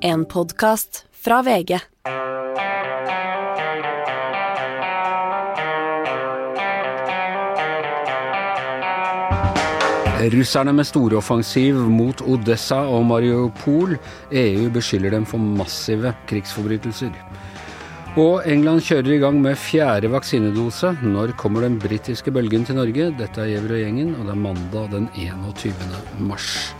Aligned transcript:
En 0.00 0.24
podkast 0.24 1.06
fra 1.10 1.42
VG. 1.42 1.78
Russerne 10.30 10.72
med 10.72 10.86
storoffensiv 10.86 11.74
mot 11.74 12.22
Odessa 12.22 12.84
og 12.86 13.06
Mariupol. 13.10 13.96
EU 14.30 14.70
beskylder 14.70 15.16
dem 15.16 15.26
for 15.26 15.42
massive 15.42 16.14
krigsforbrytelser. 16.30 17.10
Og 18.18 18.46
England 18.46 18.86
kjører 18.86 19.16
i 19.16 19.22
gang 19.22 19.42
med 19.42 19.58
fjerde 19.58 20.10
vaksinedose. 20.14 20.94
Når 21.02 21.34
kommer 21.40 21.66
den 21.66 21.78
britiske 21.82 22.30
bølgen 22.30 22.66
til 22.66 22.78
Norge? 22.78 23.10
Dette 23.18 23.42
er 23.42 23.56
Gjever 23.56 23.74
og 23.78 23.82
gjengen, 23.82 24.14
og 24.14 24.28
det 24.28 24.36
er 24.36 24.44
mandag 24.46 24.92
den 24.94 25.10
21. 25.18 25.74
mars. 26.22 26.77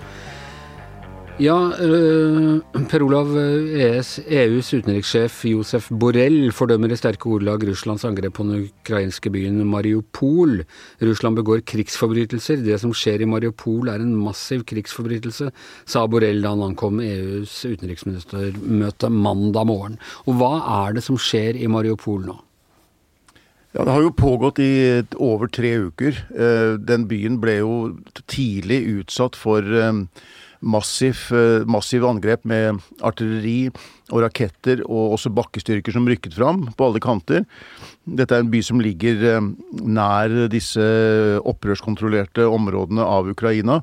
Ja, 1.39 1.55
øh, 1.71 2.59
Per 2.91 3.03
Olav, 3.07 3.29
ES, 3.39 4.17
EUs 4.27 4.73
utenrikssjef 4.75 5.45
Josef 5.47 5.85
Borrell 5.95 6.49
fordømmer 6.51 6.91
i 6.91 6.97
sterke 6.99 7.31
ordelag 7.31 7.63
Russlands 7.69 8.03
angrep 8.09 8.35
på 8.35 8.47
den 8.49 8.65
ukrainske 8.65 9.31
byen 9.31 9.61
Mariupol. 9.71 10.65
Russland 10.99 11.39
begår 11.39 11.63
krigsforbrytelser. 11.63 12.59
Det 12.67 12.81
som 12.83 12.91
skjer 12.91 13.23
i 13.23 13.31
Mariupol 13.31 13.87
er 13.87 14.03
en 14.03 14.17
massiv 14.19 14.67
krigsforbrytelse, 14.67 15.53
sa 15.87 16.05
Borrell 16.11 16.43
da 16.43 16.57
han 16.57 16.73
ankom 16.73 16.99
EUs 17.07 17.55
utenriksministermøte 17.71 19.07
mandag 19.07 19.71
morgen. 19.71 19.97
Og 20.27 20.43
hva 20.43 20.53
er 20.89 20.99
det 20.99 21.07
som 21.07 21.23
skjer 21.23 21.55
i 21.55 21.71
Mariupol 21.71 22.27
nå? 22.27 22.39
Ja, 23.77 23.85
Det 23.85 23.93
har 23.95 24.03
jo 24.03 24.11
pågått 24.11 24.59
i 24.59 25.05
over 25.15 25.47
tre 25.47 25.77
uker. 25.87 26.19
Den 26.83 27.07
byen 27.07 27.39
ble 27.39 27.61
jo 27.61 27.75
tidlig 28.27 28.83
utsatt 28.99 29.39
for 29.39 29.63
massiv, 30.61 31.29
massiv 31.71 32.05
angrep 32.09 32.45
med 32.49 32.81
artilleri 33.05 33.71
og 34.09 34.23
raketter, 34.25 34.81
og 34.89 35.15
også 35.15 35.31
bakkestyrker 35.37 35.93
som 35.93 36.09
rykket 36.09 36.35
fram 36.35 36.65
på 36.75 36.87
alle 36.89 37.01
kanter. 37.05 37.45
Dette 38.09 38.35
er 38.35 38.43
en 38.43 38.51
by 38.51 38.63
som 38.65 38.81
ligger 38.81 39.43
nær 39.85 40.49
disse 40.51 40.83
opprørskontrollerte 41.47 42.47
områdene 42.49 43.05
av 43.05 43.29
Ukraina, 43.29 43.83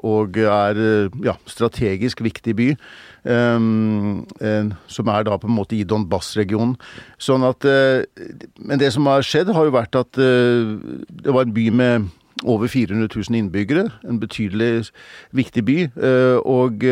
og 0.00 0.38
er 0.40 0.80
ja, 1.24 1.36
strategisk 1.48 2.24
viktig 2.24 2.56
by. 2.58 2.68
Som 3.28 5.12
er 5.12 5.26
da 5.28 5.36
på 5.36 5.50
en 5.50 5.58
måte 5.58 5.76
i 5.76 5.84
Donbas-regionen. 5.84 6.78
Sånn 7.20 7.44
at 7.44 7.64
Men 7.68 8.80
det 8.80 8.94
som 8.94 9.06
har 9.10 9.26
skjedd, 9.26 9.52
har 9.52 9.68
jo 9.68 9.76
vært 9.76 9.98
at 10.00 10.12
det 10.16 11.34
var 11.34 11.44
en 11.44 11.54
by 11.54 11.68
med 11.70 12.08
over 12.44 12.68
400 12.70 13.08
000 13.14 13.38
innbyggere. 13.38 13.88
En 14.08 14.20
betydelig 14.20 14.90
viktig 15.36 15.64
by. 15.64 15.78
Uh, 15.96 16.38
og 16.44 16.84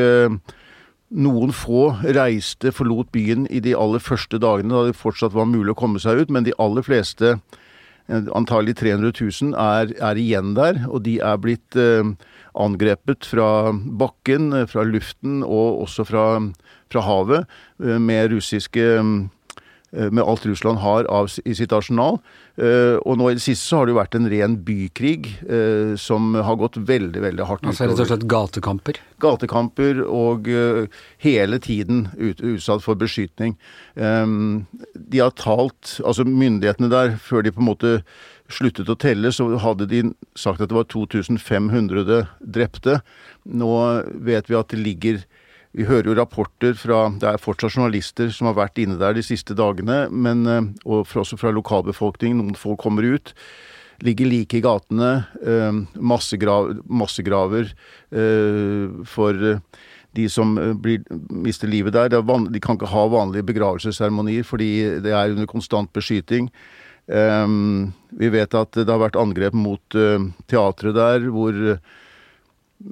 noen 1.07 1.53
få 1.55 1.93
reiste, 2.17 2.73
forlot 2.75 3.13
byen 3.15 3.47
i 3.47 3.61
de 3.63 3.77
aller 3.79 4.03
første 4.03 4.41
dagene 4.43 4.75
da 4.75 4.89
det 4.89 4.99
fortsatt 4.99 5.37
var 5.37 5.47
mulig 5.47 5.71
å 5.75 5.79
komme 5.79 6.03
seg 6.03 6.25
ut, 6.25 6.33
men 6.35 6.47
de 6.47 6.55
aller 6.59 6.83
fleste, 6.83 7.37
antagelig 8.11 8.77
300 8.81 9.15
000, 9.15 9.55
er, 9.55 9.95
er 10.03 10.19
igjen 10.19 10.55
der. 10.59 10.83
Og 10.91 11.05
de 11.07 11.17
er 11.23 11.39
blitt 11.43 11.79
angrepet 12.57 13.27
fra 13.27 13.71
bakken, 13.75 14.51
fra 14.71 14.87
luften 14.87 15.43
og 15.47 15.87
også 15.87 16.07
fra, 16.11 16.27
fra 16.91 17.07
havet 17.07 17.57
med 17.79 18.31
russiske 18.35 18.87
med 19.93 20.21
alt 20.25 20.45
Russland 20.47 20.79
har 20.83 21.07
av, 21.13 21.31
i 21.47 21.55
sitt 21.57 21.73
arsenal. 21.73 22.19
Og 22.59 23.15
nå 23.17 23.31
i 23.31 23.37
det 23.37 23.45
siste 23.45 23.65
så 23.69 23.79
har 23.79 23.87
det 23.87 23.95
jo 23.95 23.99
vært 24.01 24.17
en 24.19 24.29
ren 24.29 24.57
bykrig 24.67 25.31
som 26.03 26.35
har 26.35 26.59
gått 26.61 26.77
veldig, 26.77 27.23
veldig 27.23 27.47
hardt 27.49 27.63
utover. 27.63 27.73
Altså 27.73 27.87
rett 27.87 28.03
og 28.03 28.11
slett 28.11 28.27
gatekamper? 28.33 29.01
Gatekamper 29.23 30.03
og 30.05 30.51
hele 31.23 31.61
tiden 31.63 32.09
ut, 32.19 32.43
utsatt 32.43 32.85
for 32.85 32.99
beskytning. 33.01 33.57
De 33.97 35.23
har 35.23 35.37
talt, 35.39 35.97
altså 36.03 36.27
myndighetene 36.29 36.93
der, 36.93 37.17
før 37.23 37.47
de 37.47 37.55
på 37.55 37.63
en 37.63 37.71
måte 37.71 37.95
sluttet 38.53 38.91
å 38.93 38.95
telle, 39.01 39.33
så 39.35 39.49
hadde 39.59 39.89
de 39.91 40.05
sagt 40.39 40.61
at 40.63 40.71
det 40.71 40.77
var 40.77 40.87
2500 40.93 42.27
drepte. 42.43 43.01
Nå 43.47 43.73
vet 44.29 44.51
vi 44.51 44.59
at 44.59 44.71
det 44.71 44.83
ligger 44.83 45.25
Vi 45.77 45.85
hører 45.85 46.09
jo 46.09 46.17
rapporter 46.17 46.73
fra 46.79 47.11
Det 47.21 47.29
er 47.29 47.43
fortsatt 47.43 47.75
journalister 47.77 48.31
som 48.33 48.49
har 48.49 48.57
vært 48.57 48.79
inne 48.81 48.97
der 49.01 49.17
de 49.17 49.25
siste 49.25 49.53
dagene, 49.57 50.07
men, 50.09 50.47
og 50.87 51.05
også 51.05 51.37
fra 51.37 51.53
lokalbefolkningen. 51.53 52.39
Noen 52.41 52.57
folk 52.57 52.81
kommer 52.81 53.05
ut. 53.05 53.35
Ligger 54.05 54.29
like 54.31 54.57
i 54.57 54.65
gatene. 54.65 55.11
Massegraver, 56.01 56.81
massegraver 56.89 57.75
for 59.09 59.61
de 60.17 60.27
som 60.33 60.57
blir, 60.81 61.05
mister 61.29 61.69
livet 61.69 61.93
der. 61.93 62.17
Van, 62.25 62.49
de 62.49 62.63
kan 62.65 62.81
ikke 62.81 62.89
ha 62.95 63.05
vanlige 63.13 63.45
begravelsesseremonier 63.53 64.49
fordi 64.49 64.71
det 65.05 65.13
er 65.13 65.37
under 65.37 65.49
konstant 65.51 65.93
beskyting. 65.93 66.49
Vi 67.07 68.33
vet 68.33 68.57
at 68.57 68.81
det 68.81 68.89
har 68.89 69.05
vært 69.05 69.21
angrep 69.21 69.53
mot 69.57 70.01
teatret 70.49 70.97
der, 70.97 71.29
hvor 71.29 71.53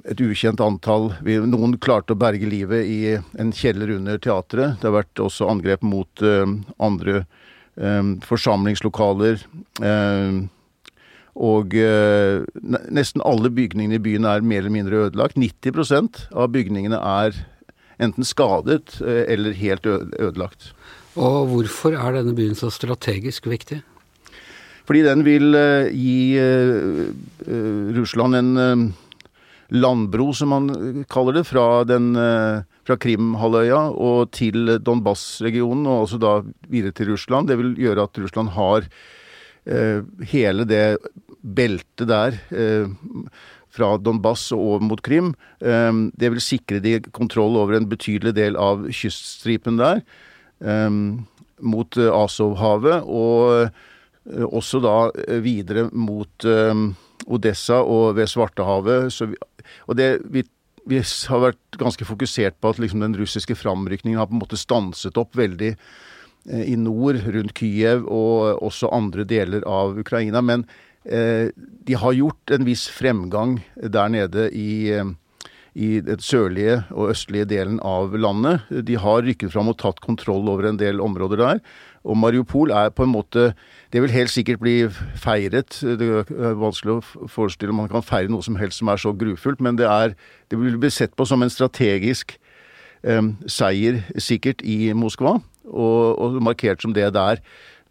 et 0.09 0.21
ukjent 0.21 0.61
antall 0.63 1.11
vi, 1.25 1.37
Noen 1.45 1.77
klarte 1.81 2.15
å 2.15 2.19
berge 2.19 2.49
livet 2.49 2.87
i 2.89 2.99
en 3.15 3.53
kjeller 3.53 3.93
under 3.97 4.19
teatret. 4.21 4.79
Det 4.81 4.89
har 4.89 4.97
vært 4.97 5.21
også 5.21 5.49
angrep 5.51 5.85
mot 5.85 6.25
uh, 6.25 6.45
andre 6.81 7.23
um, 7.75 8.15
forsamlingslokaler. 8.25 9.43
Uh, 9.81 10.45
og 11.35 11.75
uh, 11.77 12.41
nesten 12.63 13.23
alle 13.27 13.51
bygningene 13.53 13.99
i 13.99 14.03
byen 14.03 14.27
er 14.29 14.45
mer 14.45 14.63
eller 14.63 14.73
mindre 14.73 15.05
ødelagt. 15.07 15.37
90% 15.37 16.25
av 16.33 16.49
bygningene 16.55 16.99
er 16.99 17.43
enten 18.01 18.27
skadet 18.27 18.97
eller 18.99 19.53
helt 19.55 19.85
ødelagt. 19.87 20.73
Og 21.15 21.45
hvorfor 21.53 21.93
er 21.95 22.17
denne 22.17 22.33
byen 22.35 22.57
så 22.59 22.67
strategisk 22.73 23.45
viktig? 23.47 23.79
Fordi 24.85 25.05
den 25.05 25.23
vil 25.25 25.55
gi 25.95 26.35
Russland 27.95 28.35
en 28.35 28.91
landbro, 29.73 30.29
som 30.33 30.51
man 30.53 30.69
kaller 31.09 31.39
det, 31.39 31.45
fra, 31.49 31.83
den, 31.87 32.13
fra 32.85 32.97
Krimhalvøya 33.01 33.81
og 33.91 34.31
til 34.35 34.75
Donbas-regionen, 34.83 35.87
og 35.89 36.05
også 36.05 36.19
da 36.21 36.33
videre 36.69 36.93
til 36.95 37.13
Russland. 37.13 37.49
Det 37.49 37.57
vil 37.61 37.73
gjøre 37.79 38.05
at 38.05 38.21
Russland 38.21 38.53
har 38.55 38.89
hele 40.29 40.67
det 40.69 40.83
beltet 41.41 42.05
der 42.05 42.37
fra 43.73 43.89
Donbas 43.97 44.43
og 44.53 44.61
over 44.61 44.85
mot 44.85 45.01
Krim. 45.01 45.33
Det 45.57 46.29
vil 46.35 46.43
sikre 46.43 46.77
de 46.83 46.99
kontroll 47.09 47.57
over 47.57 47.79
en 47.79 47.89
betydelig 47.89 48.35
del 48.37 48.59
av 48.61 48.85
kyststripen 48.93 49.81
der, 49.81 50.05
mot 51.65 51.97
Azovhavet. 51.97 53.01
og 53.09 53.73
også 54.25 54.81
da 54.81 54.95
videre 55.43 55.89
mot 55.93 56.45
Odessa 57.25 57.81
og 57.81 58.15
ved 58.19 58.29
Svartehavet. 58.31 59.09
Vi, 59.31 59.39
og 59.89 59.97
det, 59.99 60.09
vi, 60.31 60.45
vi, 60.85 61.01
har 61.01 61.43
vært 61.47 61.79
ganske 61.81 62.07
fokusert 62.07 62.59
på 62.61 62.73
at 62.73 62.81
liksom 62.81 63.03
den 63.03 63.17
russiske 63.17 63.57
framrykningen 63.57 64.19
har 64.19 64.29
på 64.29 64.37
en 64.37 64.43
måte 64.43 64.59
stanset 64.59 65.17
opp 65.21 65.37
veldig 65.37 65.73
eh, 65.73 66.65
i 66.71 66.77
nord, 66.79 67.21
rundt 67.25 67.55
Kyiv 67.57 68.05
og 68.05 68.63
også 68.65 68.93
andre 68.95 69.27
deler 69.27 69.65
av 69.69 69.97
Ukraina. 69.99 70.43
Men 70.45 70.67
eh, 71.03 71.51
de 71.55 71.99
har 72.01 72.17
gjort 72.17 72.55
en 72.55 72.67
viss 72.67 72.87
fremgang 72.91 73.59
der 73.75 74.11
nede 74.13 74.49
i 74.53 74.71
i 75.75 75.99
den 75.99 76.21
sørlige 76.23 76.77
og 76.95 77.11
østlige 77.11 77.49
delen 77.51 77.81
av 77.83 78.13
landet. 78.15 78.63
De 78.87 78.95
har 78.95 79.25
rykket 79.25 79.51
fram 79.51 79.73
og 79.73 79.77
tatt 79.81 79.99
kontroll 80.03 80.47
over 80.47 80.69
en 80.69 80.79
del 80.79 81.01
områder 81.03 81.41
der. 81.41 81.59
Og 82.05 82.17
Mariupol 82.17 82.71
er 82.71 82.91
på 82.93 83.03
en 83.03 83.11
måte 83.11 83.53
Det 83.93 84.01
vil 84.03 84.13
helt 84.13 84.29
sikkert 84.29 84.59
bli 84.59 84.75
feiret. 85.15 85.79
Det 85.81 86.07
er 86.29 86.57
vanskelig 86.59 86.97
å 86.97 87.27
forestille 87.31 87.71
om 87.71 87.79
man 87.83 87.91
kan 87.91 88.03
feire 88.03 88.31
noe 88.31 88.43
som 88.43 88.57
helst 88.59 88.81
som 88.81 88.91
er 88.91 88.99
så 88.99 89.13
grufullt, 89.15 89.61
men 89.63 89.77
det, 89.79 89.87
er, 89.87 90.15
det 90.51 90.59
vil 90.59 90.77
bli 90.81 90.91
sett 90.91 91.15
på 91.15 91.25
som 91.25 91.43
en 91.45 91.53
strategisk 91.53 92.35
eh, 93.07 93.21
seier, 93.47 94.01
sikkert, 94.19 94.65
i 94.67 94.91
Moskva, 94.97 95.37
og, 95.65 96.19
og 96.19 96.41
markert 96.43 96.83
som 96.83 96.93
det 96.93 97.07
der. 97.15 97.39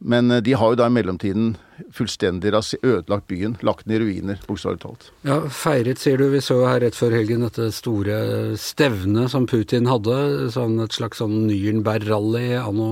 Men 0.05 0.29
de 0.45 0.53
har 0.53 0.75
jo 0.75 0.77
da 0.77 0.91
i 0.91 0.93
mellomtiden 0.93 1.55
fullstendig 1.95 2.51
ødelagt 2.55 3.27
byen, 3.31 3.55
lagt 3.65 3.87
den 3.87 3.95
i 3.97 3.99
ruiner, 4.03 4.37
bokstavelig 4.47 4.81
talt. 4.83 5.06
Ja, 5.27 5.37
feiret, 5.49 5.99
sier 6.03 6.19
du. 6.21 6.27
Vi 6.33 6.41
så 6.45 6.67
her 6.69 6.81
rett 6.85 6.97
før 6.99 7.12
helgen 7.17 7.45
dette 7.45 7.65
store 7.75 8.17
stevnet 8.61 9.31
som 9.33 9.47
Putin 9.51 9.87
hadde. 9.91 10.17
Sånn 10.55 10.75
et 10.85 10.95
slags 10.95 11.19
sånn 11.23 11.37
Nürnberg-rally 11.49 12.49
anno 12.61 12.91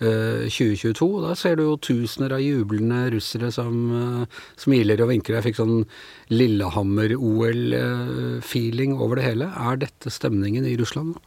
eh, 0.00 0.44
2022. 0.48 1.10
Da 1.26 1.32
ser 1.38 1.54
du 1.58 1.62
jo 1.66 1.76
tusener 1.76 2.30
av 2.36 2.44
jublende 2.44 3.00
russere 3.14 3.48
som 3.54 3.74
eh, 4.00 4.24
smiler 4.60 5.02
og 5.04 5.10
vinker. 5.12 5.34
Jeg 5.38 5.46
fikk 5.50 5.60
sånn 5.60 5.78
Lillehammer-OL-feeling 6.32 8.92
over 8.96 9.14
det 9.20 9.26
hele. 9.28 9.46
Er 9.52 9.74
dette 9.86 10.08
stemningen 10.12 10.64
i 10.66 10.78
Russland 10.80 11.08
nå? 11.14 11.20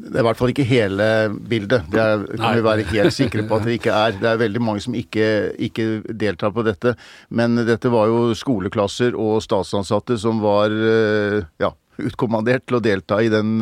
Det 0.00 0.14
er 0.14 0.22
i 0.22 0.26
hvert 0.26 0.38
fall 0.38 0.52
ikke 0.52 0.68
hele 0.68 1.06
bildet. 1.50 1.88
Det 1.92 2.00
er, 2.00 2.22
kan 2.30 2.44
Nei. 2.46 2.54
vi 2.56 2.66
være 2.66 2.86
helt 2.92 3.16
sikre 3.16 3.44
på 3.48 3.58
at 3.58 3.66
det 3.68 3.76
ikke 3.78 3.92
er. 3.92 4.14
Det 4.20 4.30
er 4.30 4.40
veldig 4.40 4.62
mange 4.64 4.84
som 4.84 4.96
ikke, 4.96 5.26
ikke, 5.68 5.88
deltar 6.16 6.54
på 6.56 6.64
dette. 6.66 6.94
Men 7.28 7.60
dette 7.68 7.92
var 7.92 8.08
jo 8.08 8.30
skoleklasser 8.38 9.18
og 9.18 9.42
statsansatte 9.44 10.16
som 10.22 10.40
var 10.40 10.72
ja, 11.60 11.74
utkommandert 12.00 12.64
til 12.66 12.80
å 12.80 12.84
delta 12.84 13.20
i 13.20 13.28
den 13.32 13.60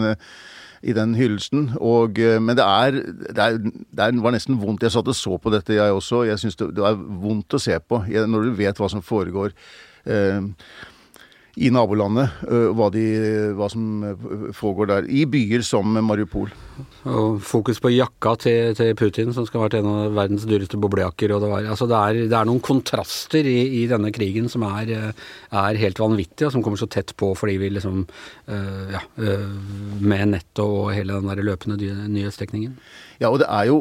i 0.83 0.95
den 0.95 1.15
hyllesten. 1.19 1.73
Og, 1.81 2.19
eh, 2.23 2.39
men 2.43 2.59
det 2.59 2.65
er, 2.65 3.01
det, 3.35 3.39
er, 3.39 3.59
det 3.59 4.25
var 4.25 4.35
nesten 4.35 4.59
vondt. 4.61 4.85
Jeg 4.87 4.95
satt 4.95 5.11
og 5.11 5.17
så 5.17 5.39
på 5.41 5.53
dette, 5.55 5.77
jeg 5.77 5.95
også. 5.95 6.25
Jeg 6.29 6.43
syns 6.43 6.59
det, 6.61 6.71
det 6.79 6.87
er 6.87 6.99
vondt 6.99 7.59
å 7.59 7.63
se 7.63 7.79
på 7.81 8.03
når 8.07 8.49
du 8.49 8.55
vet 8.59 8.79
hva 8.79 8.91
som 8.93 9.05
foregår. 9.05 9.55
Eh, 10.09 10.41
i 11.59 11.71
nabolandet, 11.75 12.41
hva, 12.77 12.89
de, 12.95 13.05
hva, 13.59 13.69
som 13.73 14.05
foregår 14.55 14.91
der. 14.93 15.09
I 15.11 15.25
byer 15.31 15.65
som 15.67 15.99
Mariupol. 16.07 16.53
Og 17.09 17.41
fokus 17.43 17.81
på 17.83 17.91
jakka 17.91 18.35
til, 18.43 18.75
til, 18.79 18.93
Putin, 18.99 19.33
som 19.35 19.47
skal 19.47 19.61
ha 19.61 19.67
vært 19.67 19.79
en 19.81 19.89
av 19.91 20.17
verdens 20.17 20.47
dyreste 20.49 20.79
boblejakker. 20.81 21.35
Og 21.35 21.43
det, 21.43 21.51
var, 21.51 21.67
altså 21.75 21.89
det, 21.91 21.99
er, 21.99 22.21
det, 22.29 22.37
er, 22.37 22.49
noen 22.49 22.63
kontraster 22.65 23.49
i, 23.49 23.59
i 23.81 23.85
denne 23.91 24.13
krigen 24.15 24.49
som 24.53 24.67
er, 24.69 24.93
er, 25.11 25.81
helt 25.83 26.03
vanvittige, 26.03 26.49
og 26.49 26.55
som 26.55 26.65
kommer 26.65 26.81
så 26.81 26.91
tett 26.91 27.15
på 27.19 27.33
fordi 27.39 27.59
vi 27.61 27.73
liksom 27.75 28.05
øh, 28.05 28.93
ja, 28.95 29.03
øh, 29.19 29.47
Med 30.01 30.27
nettet 30.35 30.65
og 30.65 30.93
hele 30.95 31.19
den 31.19 31.31
der 31.31 31.43
løpende 31.45 31.79
nyhetsdekningen. 32.09 32.77
Ja, 33.19 33.33
og 33.33 33.41
det 33.43 33.49
er 33.51 33.71
jo, 33.71 33.81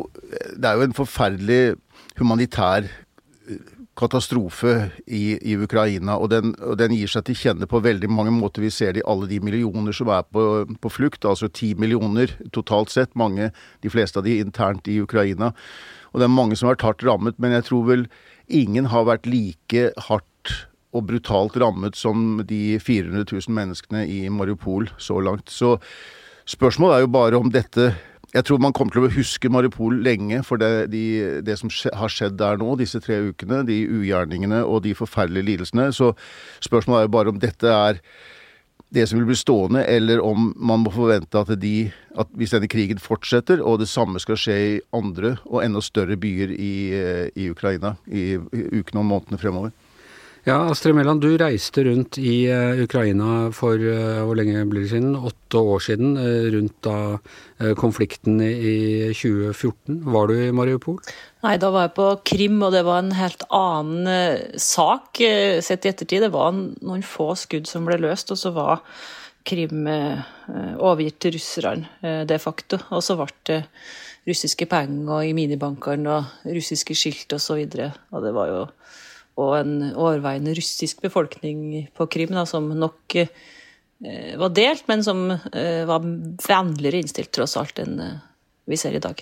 det 0.56 0.66
er 0.66 0.80
jo 0.80 0.88
en 0.88 0.98
forferdelig 0.98 1.62
humanitær 2.18 2.88
katastrofe 3.98 4.74
i, 5.06 5.38
i 5.42 5.56
Ukraina, 5.58 6.18
og 6.22 6.30
den, 6.30 6.54
og 6.62 6.78
den, 6.78 6.94
gir 6.94 7.10
seg 7.12 7.26
til 7.28 7.38
kjenne 7.40 7.68
på 7.70 7.82
veldig 7.84 8.10
mange 8.14 8.34
måter. 8.36 8.62
Vi 8.62 8.72
ser 8.74 8.94
det 8.94 9.02
i 9.02 9.08
alle 9.10 9.30
de 9.30 9.40
millioner 9.44 9.96
som 9.96 10.12
er 10.14 10.26
på, 10.30 10.44
på 10.82 10.92
flukt, 10.94 11.26
altså 11.26 11.50
ti 11.50 11.74
millioner 11.80 12.36
totalt 12.56 12.94
sett. 12.94 13.16
Mange, 13.18 13.50
de 13.82 13.92
fleste 13.92 14.22
av 14.22 14.28
de 14.28 14.38
internt 14.44 14.88
i 14.92 15.00
Ukraina. 15.02 15.52
Og 16.14 16.22
det 16.22 16.28
er 16.28 16.34
mange 16.34 16.58
som 16.58 16.70
har 16.70 16.78
vært 16.78 16.88
hardt 16.88 17.06
rammet, 17.10 17.40
men 17.42 17.56
jeg 17.58 17.68
tror 17.70 17.88
vel 17.90 18.08
ingen 18.48 18.90
har 18.94 19.08
vært 19.10 19.28
like 19.30 19.90
hardt 20.08 20.54
og 20.96 21.08
brutalt 21.10 21.58
rammet 21.60 21.98
som 22.00 22.44
de 22.48 22.78
400 22.80 23.26
000 23.28 23.54
menneskene 23.54 24.06
i 24.08 24.22
Mariupol 24.34 24.88
så 25.02 25.20
langt. 25.22 25.52
Så 25.52 25.76
spørsmålet 26.48 26.96
er 26.96 27.06
jo 27.06 27.16
bare 27.18 27.42
om 27.42 27.52
dette 27.54 27.92
jeg 28.36 28.44
tror 28.44 28.60
man 28.60 28.74
kommer 28.76 28.92
til 28.92 29.06
å 29.08 29.12
huske 29.14 29.50
Maripol 29.52 30.02
lenge 30.04 30.42
for 30.44 30.60
det, 30.60 30.90
de, 30.92 31.04
det 31.48 31.56
som 31.62 31.72
skje, 31.72 31.94
har 31.96 32.12
skjedd 32.12 32.36
der 32.40 32.60
nå, 32.60 32.74
disse 32.80 33.00
tre 33.04 33.22
ukene. 33.30 33.62
De 33.68 33.78
ugjerningene 33.88 34.64
og 34.68 34.84
de 34.84 34.96
forferdelige 34.98 35.48
lidelsene. 35.54 35.88
Så 35.96 36.12
spørsmålet 36.64 37.06
er 37.06 37.08
jo 37.08 37.14
bare 37.16 37.32
om 37.34 37.40
dette 37.40 37.72
er 37.72 38.02
det 38.96 39.04
som 39.10 39.20
vil 39.20 39.28
bli 39.28 39.36
stående, 39.36 39.82
eller 39.84 40.22
om 40.24 40.52
man 40.56 40.86
må 40.86 40.92
forvente 40.96 41.40
at, 41.40 41.50
de, 41.60 41.90
at 42.20 42.30
hvis 42.40 42.54
denne 42.56 42.70
krigen 42.72 43.02
fortsetter, 43.04 43.60
og 43.60 43.82
det 43.82 43.90
samme 43.92 44.20
skal 44.24 44.40
skje 44.40 44.56
i 44.64 44.78
andre 44.96 45.34
og 45.48 45.60
enda 45.66 45.84
større 45.84 46.16
byer 46.20 46.54
i, 46.56 46.72
i 47.36 47.50
Ukraina 47.52 47.98
i, 48.08 48.38
i 48.38 48.64
ukene 48.80 49.04
og 49.04 49.10
månedene 49.10 49.42
fremover. 49.42 49.76
Ja, 50.48 50.62
Astrid 50.72 50.96
Mæland, 50.96 51.20
du 51.20 51.34
reiste 51.36 51.84
rundt 51.84 52.16
i 52.24 52.46
uh, 52.48 52.78
Ukraina 52.80 53.50
for 53.52 53.76
uh, 53.76 54.22
hvor 54.24 54.38
lenge 54.40 54.62
blir 54.72 54.86
det 54.86 54.94
siden? 54.94 55.18
Åtte 55.20 55.60
år 55.60 55.82
siden, 55.84 56.14
uh, 56.16 56.46
rundt 56.54 56.78
da 56.88 57.18
konflikten 57.76 58.40
i 58.40 59.10
2014. 59.12 59.98
Var 60.08 60.30
du 60.32 60.34
i 60.38 60.54
Mariupol? 60.56 61.02
Nei, 61.44 61.58
da 61.60 61.68
var 61.74 61.90
jeg 61.90 61.94
på 61.98 62.06
Krim, 62.32 62.56
og 62.64 62.72
det 62.72 62.86
var 62.88 63.02
en 63.02 63.12
helt 63.18 63.44
annen 63.52 64.56
sak 64.56 65.20
sett 65.20 65.88
i 65.88 65.92
ettertid. 65.92 66.24
Det 66.24 66.32
var 66.32 66.56
noen 66.56 67.04
få 67.04 67.34
skudd 67.36 67.68
som 67.68 67.90
ble 67.90 67.98
løst, 68.06 68.32
og 68.32 68.40
så 68.40 68.54
var 68.56 68.86
Krim 69.48 69.84
overgitt 69.84 71.20
til 71.26 71.36
russerne 71.36 72.24
de 72.30 72.40
facto. 72.40 72.80
Og 72.96 73.04
så 73.04 73.18
ble 73.20 73.28
det 73.50 73.60
russiske 74.30 74.70
penger 74.72 75.28
i 75.28 75.36
minibankene 75.36 76.22
og 76.22 76.48
russiske 76.48 76.96
skilt 76.96 77.36
osv. 77.36 77.66
Og, 77.66 77.76
så 77.82 77.92
og 78.16 78.24
det 78.30 78.36
var 78.38 78.54
jo 78.54 78.64
og 79.38 79.54
en 79.60 79.74
overveiende 79.94 80.56
russisk 80.58 81.04
befolkning 81.06 81.88
på 81.96 82.10
Krim, 82.10 82.34
da, 82.34 82.44
som 82.50 82.68
nok 82.74 83.18
eh, 83.22 84.34
var 84.40 84.54
delt, 84.58 84.88
men 84.90 85.06
som 85.06 85.28
eh, 85.32 85.84
var 85.88 86.06
vennligere 86.48 87.04
innstilt 87.04 87.34
tross 87.38 87.58
alt 87.60 87.82
enn 87.84 88.00
eh, 88.02 88.16
vi 88.68 88.80
ser 88.80 88.98
i 88.98 89.04
dag. 89.04 89.22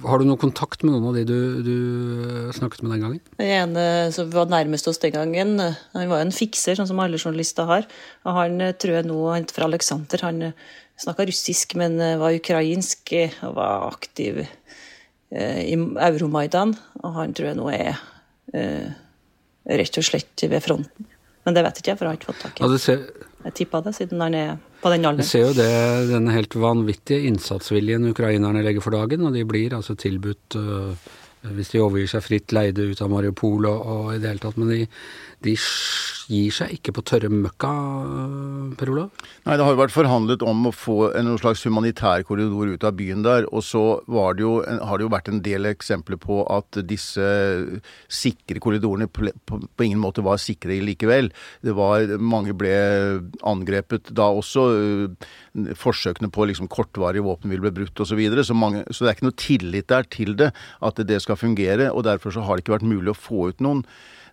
Har 0.00 0.16
du 0.16 0.24
noen 0.24 0.40
kontakt 0.40 0.84
med 0.86 0.94
noen 0.94 1.10
av 1.10 1.16
de 1.18 1.26
du, 1.28 1.40
du 1.66 2.52
snakket 2.56 2.80
med 2.86 2.94
den 2.94 3.02
gangen? 3.04 3.34
Den 3.36 3.50
ene 3.58 3.82
som 4.14 4.30
var 4.32 4.48
nærmest 4.48 4.88
oss 4.88 5.02
den 5.02 5.12
gangen, 5.12 5.58
han 5.60 6.08
var 6.08 6.22
en 6.22 6.32
fikser, 6.32 6.78
sånn 6.78 6.88
som 6.88 7.02
alle 7.02 7.20
journalister 7.20 7.68
har. 7.68 7.84
Og 8.24 8.38
han 8.38 8.56
tror 8.80 8.96
jeg 8.96 9.08
nå, 9.10 9.18
han 9.28 9.50
fra 9.52 9.68
Aleksander, 9.68 10.24
han 10.24 10.54
snakka 11.00 11.26
russisk, 11.28 11.76
men 11.76 12.00
var 12.22 12.32
ukrainsk 12.32 13.12
og 13.44 13.58
var 13.58 13.90
aktiv 13.90 14.40
i 14.40 15.76
Euromaidan. 15.76 16.72
Og 17.02 17.20
han 17.20 17.36
tror 17.36 17.50
jeg 17.50 17.60
nå 17.60 17.68
er 17.76 18.00
rett 19.68 19.98
og 20.00 20.06
slett 20.06 20.46
ved 20.48 20.62
fronten. 20.64 21.08
Men 21.44 21.56
det 21.56 21.64
vet 21.64 21.80
ikke 21.80 21.92
jeg, 21.92 21.98
for 21.98 22.06
jeg 22.06 22.12
har 22.12 22.18
ikke 22.18 22.32
fått 22.32 22.42
tak 22.44 22.60
i 22.60 22.64
ja, 22.64 22.96
Jeg 23.46 23.54
tippa 23.56 23.80
det, 23.84 23.94
siden 23.96 24.20
han 24.20 24.36
er 24.36 24.50
på 24.82 24.92
den 24.92 25.06
alderen. 25.08 25.24
Du 25.24 25.30
ser 25.30 25.46
jo 25.46 25.54
det, 25.56 25.70
denne 26.10 26.34
helt 26.34 26.56
vanvittige 26.60 27.24
innsatsviljen 27.30 28.10
ukrainerne 28.10 28.64
legger 28.64 28.84
for 28.84 28.96
dagen, 28.96 29.24
og 29.24 29.36
de 29.36 29.44
blir 29.48 29.76
altså 29.76 29.96
tilbudt 29.98 30.58
uh, 30.60 30.92
hvis 31.42 31.72
de 31.72 31.80
overgir 31.80 32.10
seg 32.12 32.24
fritt 32.24 32.52
leide 32.52 32.90
ut 32.90 33.00
av 33.00 33.10
Mariupol 33.12 33.68
og, 33.70 33.84
og 33.94 34.14
i 34.14 34.20
det 34.20 34.34
hele 34.34 34.42
tatt. 34.42 34.58
Men 34.60 34.72
de, 34.74 34.80
de 35.46 35.56
gir 36.30 36.54
seg 36.54 36.74
ikke 36.76 36.92
på 36.94 37.04
tørre 37.06 37.30
møkka, 37.32 37.70
Per 38.78 38.92
Olav? 38.92 39.24
Nei, 39.46 39.56
det 39.56 39.64
har 39.64 39.74
jo 39.74 39.80
vært 39.80 39.94
forhandlet 39.94 40.44
om 40.46 40.68
å 40.68 40.74
få 40.74 40.98
en 41.18 41.32
slags 41.40 41.64
humanitær 41.66 42.22
korridor 42.28 42.70
ut 42.70 42.86
av 42.86 42.94
byen 42.98 43.24
der. 43.26 43.48
Og 43.50 43.64
så 43.66 43.82
det 44.06 44.44
jo, 44.44 44.52
har 44.62 45.00
det 45.00 45.06
jo 45.06 45.12
vært 45.12 45.30
en 45.32 45.42
del 45.44 45.70
eksempler 45.72 46.20
på 46.20 46.42
at 46.52 46.80
disse 46.86 47.26
sikre 48.06 48.62
korridorene 48.62 49.08
på, 49.10 49.30
på, 49.48 49.60
ingen 49.86 50.02
måte 50.02 50.24
var 50.26 50.40
sikre 50.42 50.78
likevel. 50.84 51.32
Det 51.66 51.74
var, 51.76 52.06
mange 52.20 52.54
ble 52.58 52.74
angrepet 53.46 54.12
da 54.16 54.30
også. 54.30 54.68
Forsøkene 55.78 56.30
på 56.30 56.46
liksom 56.46 56.70
kortvarige 56.70 57.26
våpenhvile 57.26 57.66
ble 57.66 57.74
brutt 57.80 57.96
osv. 57.96 58.10
Så, 58.10 58.18
videre, 58.18 58.42
så, 58.42 58.54
så 58.90 59.04
det 59.04 59.10
er 59.10 59.16
ikke 59.16 59.28
noe 59.28 59.38
tillit 59.38 59.90
der 59.90 60.06
til 60.10 60.34
det, 60.38 60.50
at 60.82 60.98
det 61.06 61.20
skal 61.22 61.29
fungere. 61.38 61.90
Og 61.92 62.06
derfor 62.08 62.34
så 62.34 62.42
har 62.46 62.56
det 62.56 62.64
ikke 62.64 62.78
vært 62.78 62.90
mulig 62.90 63.14
å 63.14 63.20
få 63.20 63.50
ut 63.52 63.62
noen 63.62 63.84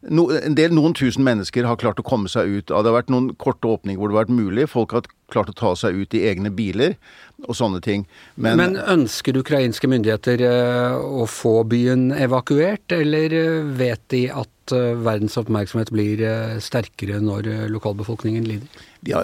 no, 0.01 0.27
en 0.33 0.55
del, 0.57 0.73
noen 0.75 0.95
tusen 0.97 1.25
mennesker 1.25 1.67
har 1.67 1.79
klart 1.81 1.99
å 2.01 2.05
komme 2.05 2.29
seg 2.31 2.49
ut. 2.49 2.65
Det 2.69 2.75
har 2.75 2.95
vært 2.95 3.11
noen 3.13 3.31
korte 3.41 3.69
åpninger 3.69 3.99
hvor 3.99 4.11
det 4.11 4.17
har 4.17 4.25
vært 4.25 4.35
mulig. 4.37 4.67
Folk 4.71 4.95
har 4.95 5.07
klart 5.31 5.51
å 5.51 5.55
ta 5.57 5.73
seg 5.79 5.97
ut 5.97 6.17
i 6.17 6.23
egne 6.29 6.51
biler 6.53 6.97
og 7.45 7.57
sånne 7.57 7.81
ting. 7.85 8.05
Men, 8.35 8.59
Men 8.61 8.77
ønsker 8.81 9.37
ukrainske 9.39 9.89
myndigheter 9.89 10.43
eh, 10.47 10.97
å 10.97 11.27
få 11.29 11.61
byen 11.69 12.09
evakuert, 12.15 12.85
eller 12.95 13.35
eh, 13.35 13.73
vet 13.77 14.03
de 14.13 14.27
at 14.33 14.51
eh, 14.75 14.93
verdens 15.05 15.37
oppmerksomhet 15.39 15.91
blir 15.93 16.23
sterkere 16.63 17.21
når 17.23 17.69
lokalbefolkningen 17.71 18.47
lider? 18.47 18.85
Ja, 19.05 19.21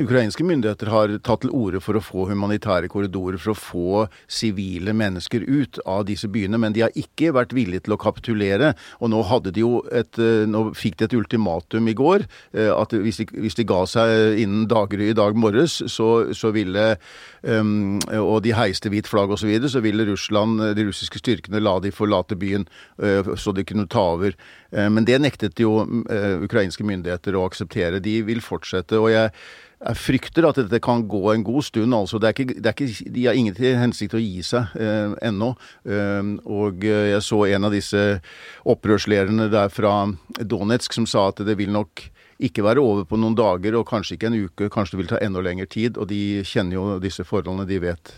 ukrainske 0.00 0.44
myndigheter 0.44 0.88
har 0.88 1.12
tatt 1.22 1.42
til 1.44 1.52
orde 1.52 1.80
for 1.84 1.98
å 1.98 2.02
få 2.02 2.24
humanitære 2.30 2.88
korridorer 2.88 3.38
for 3.40 3.52
å 3.52 3.58
få 3.58 4.04
sivile 4.26 4.94
mennesker 4.96 5.44
ut 5.44 5.78
av 5.86 6.06
disse 6.08 6.30
byene, 6.32 6.58
men 6.60 6.72
de 6.72 6.86
har 6.86 6.96
ikke 6.96 7.34
vært 7.36 7.52
villige 7.56 7.84
til 7.84 7.94
å 7.94 8.00
kapitulere. 8.00 8.72
Og 9.04 9.12
nå, 9.12 9.20
de 9.50 9.64
et, 9.92 10.18
eh, 10.18 10.46
nå 10.48 10.72
fikk 10.74 10.96
de 10.98 11.04
et 11.04 11.16
ultimatum 11.20 11.88
i 11.88 11.94
går, 11.94 12.24
eh, 12.54 12.72
at 12.72 12.90
hvis 12.90 13.20
de, 13.20 13.26
hvis 13.44 13.54
de 13.54 13.68
ga 13.68 13.84
seg 13.84 14.40
innen 14.40 14.66
daggry 14.66 15.10
i 15.10 15.16
dag 15.16 15.36
morges, 15.36 15.82
så, 15.86 16.32
så 16.32 16.50
ville 16.50 16.96
um, 17.42 18.00
Og 18.14 18.42
de 18.42 18.54
heiste 18.56 18.88
hvitt 18.88 19.06
flagg 19.06 19.30
osv., 19.30 19.44
så, 19.44 19.46
videre, 19.46 19.68
så 19.68 19.80
ville 19.84 20.06
Russland, 20.08 20.62
de 20.74 20.84
russiske 20.86 21.20
styrkene 21.20 21.60
la 21.60 21.78
de 21.78 21.90
forlate 21.92 22.36
byen 22.36 22.64
så 23.36 23.52
de 23.52 23.64
kunne 23.64 23.86
ta 23.86 24.00
over. 24.14 24.32
Uh, 24.74 24.88
men 24.90 25.06
det 25.06 25.20
nektet 25.22 25.62
jo 25.62 25.84
uh, 25.84 26.42
ukrainske 26.44 26.86
myndigheter 26.86 27.38
å 27.38 27.46
akseptere. 27.48 28.02
De 28.04 28.18
vil 28.26 28.42
fortsette. 28.44 28.98
Og 28.98 29.12
jeg, 29.14 29.30
jeg 29.84 30.00
frykter 30.00 30.46
at 30.48 30.58
dette 30.62 30.80
kan 30.84 31.04
gå 31.08 31.22
en 31.32 31.44
god 31.44 31.66
stund. 31.66 31.94
altså. 31.94 32.18
Det 32.18 32.30
er 32.30 32.36
ikke, 32.36 32.56
det 32.56 32.70
er 32.70 32.76
ikke, 32.76 33.10
de 33.16 33.26
har 33.26 33.38
ingen 33.38 33.56
til 33.56 33.76
hensikt 33.76 34.16
å 34.16 34.22
gi 34.22 34.40
seg 34.46 34.72
eh, 34.80 35.12
ennå. 35.28 35.52
Eh, 35.84 36.32
og 36.48 36.86
jeg 36.88 37.20
så 37.26 37.44
en 37.50 37.68
av 37.68 37.74
disse 37.74 38.04
opprørslederne 38.64 39.50
der 39.52 39.72
fra 39.72 39.94
Donetsk 40.40 40.96
som 40.96 41.08
sa 41.10 41.28
at 41.32 41.44
det 41.44 41.58
vil 41.60 41.74
nok 41.74 42.06
ikke 42.44 42.64
være 42.66 42.82
over 42.82 43.04
på 43.06 43.18
noen 43.20 43.36
dager, 43.38 43.76
og 43.78 43.86
kanskje 43.88 44.16
ikke 44.16 44.30
en 44.30 44.40
uke. 44.48 44.70
Kanskje 44.72 44.96
det 44.96 45.02
vil 45.02 45.12
ta 45.12 45.20
enda 45.22 45.42
lengre 45.44 45.68
tid. 45.70 45.98
Og 46.00 46.08
de 46.10 46.42
kjenner 46.46 46.78
jo 46.78 46.86
disse 47.02 47.24
forholdene. 47.26 47.68
De 47.68 47.78
vet 47.82 48.14